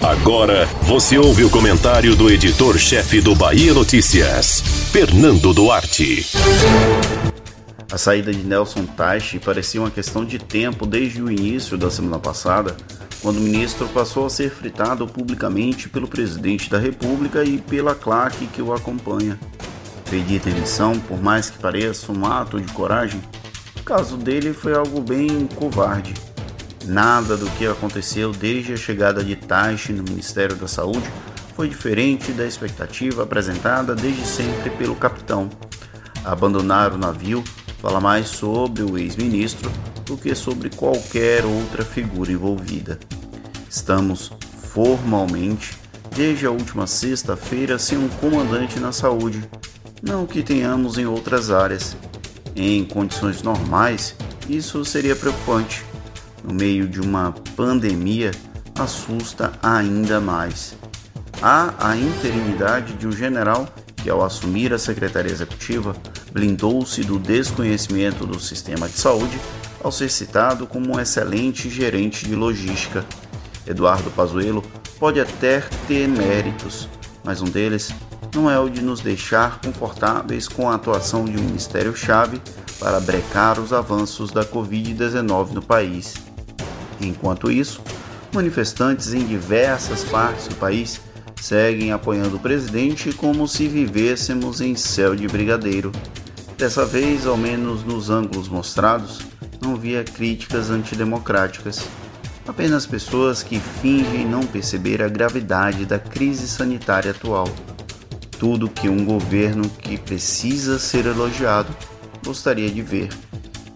[0.00, 6.26] Agora você ouve o comentário do editor-chefe do Bahia Notícias, Fernando Duarte.
[7.92, 12.18] A saída de Nelson Taixe parecia uma questão de tempo desde o início da semana
[12.18, 12.74] passada,
[13.20, 18.46] quando o ministro passou a ser fritado publicamente pelo presidente da República e pela claque
[18.46, 19.38] que o acompanha.
[20.08, 23.20] Pedir demissão, por mais que pareça um ato de coragem,
[23.78, 26.14] o caso dele foi algo bem covarde.
[26.86, 31.08] Nada do que aconteceu desde a chegada de Taishi no Ministério da Saúde
[31.54, 35.50] foi diferente da expectativa apresentada desde sempre pelo capitão.
[36.24, 37.44] Abandonar o navio
[37.80, 39.70] fala mais sobre o ex-ministro
[40.06, 42.98] do que sobre qualquer outra figura envolvida.
[43.68, 44.32] Estamos
[44.72, 45.76] formalmente,
[46.16, 49.42] desde a última sexta-feira, sem um comandante na saúde,
[50.02, 51.96] não que tenhamos em outras áreas.
[52.56, 54.16] Em condições normais,
[54.48, 55.89] isso seria preocupante.
[56.42, 58.30] No meio de uma pandemia,
[58.78, 60.74] assusta ainda mais.
[61.42, 65.94] Há a interinidade de um general que, ao assumir a secretaria executiva,
[66.32, 69.38] blindou-se do desconhecimento do sistema de saúde
[69.82, 73.04] ao ser citado como um excelente gerente de logística.
[73.66, 74.62] Eduardo Pazuello
[74.98, 76.88] pode até ter méritos,
[77.24, 77.92] mas um deles
[78.34, 82.40] não é o de nos deixar confortáveis com a atuação de um ministério-chave
[82.78, 86.14] para brecar os avanços da Covid-19 no país.
[87.00, 87.82] Enquanto isso,
[88.32, 91.00] manifestantes em diversas partes do país
[91.40, 95.90] seguem apoiando o presidente como se vivêssemos em céu de brigadeiro.
[96.58, 99.20] Dessa vez, ao menos nos ângulos mostrados,
[99.62, 101.82] não via críticas antidemocráticas.
[102.46, 107.48] Apenas pessoas que fingem não perceber a gravidade da crise sanitária atual
[108.40, 111.68] tudo que um governo que precisa ser elogiado
[112.24, 113.10] gostaria de ver,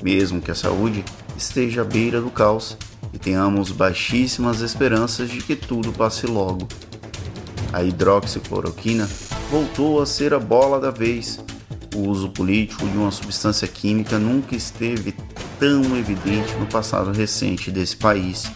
[0.00, 1.04] mesmo que a saúde
[1.36, 2.78] esteja à beira do caos
[3.12, 6.66] e tenhamos baixíssimas esperanças de que tudo passe logo.
[7.72, 9.08] A hidroxicloroquina
[9.50, 11.40] voltou a ser a bola da vez.
[11.94, 15.14] O uso político de uma substância química nunca esteve
[15.58, 18.50] tão evidente no passado recente desse país.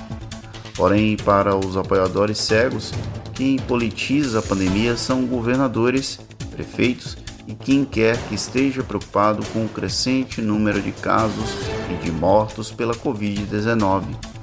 [0.75, 2.93] Porém, para os apoiadores cegos,
[3.34, 6.19] quem politiza a pandemia são governadores,
[6.50, 7.16] prefeitos
[7.47, 11.50] e quem quer que esteja preocupado com o crescente número de casos
[11.91, 14.35] e de mortos pela Covid-19.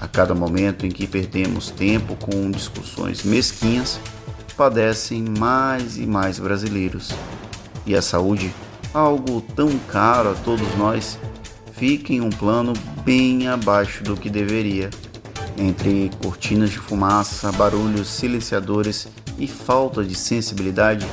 [0.00, 4.00] A cada momento em que perdemos tempo com discussões mesquinhas,
[4.56, 7.10] padecem mais e mais brasileiros.
[7.84, 8.50] E a saúde,
[8.94, 11.18] algo tão caro a todos nós,
[11.72, 12.72] fica em um plano
[13.04, 14.88] bem abaixo do que deveria.
[15.58, 19.06] Entre cortinas de fumaça, barulhos silenciadores
[19.38, 21.06] e falta de sensibilidade,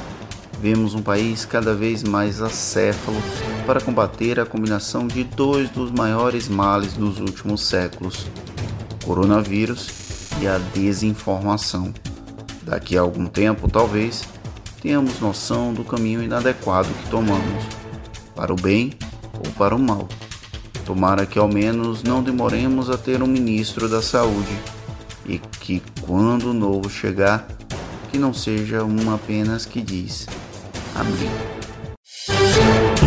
[0.61, 3.21] vemos um país cada vez mais acéfalo
[3.65, 8.27] para combater a combinação de dois dos maiores males dos últimos séculos:
[9.07, 9.87] coronavírus
[10.41, 11.93] e a desinformação.
[12.61, 14.27] Daqui a algum tempo, talvez,
[14.81, 17.63] tenhamos noção do caminho inadequado que tomamos,
[18.35, 18.91] para o bem
[19.33, 20.09] ou para o mal.
[20.85, 24.59] Tomara que ao menos não demoremos a ter um ministro da saúde
[25.25, 27.47] e que quando o novo chegar,
[28.11, 30.27] que não seja um apenas que diz
[30.95, 31.29] Amém.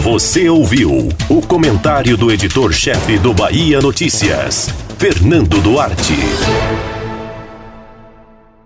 [0.03, 4.69] Você ouviu o comentário do editor-chefe do Bahia Notícias,
[5.01, 6.90] Fernando Duarte.